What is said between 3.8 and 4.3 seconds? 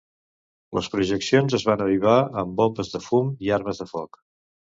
de foc.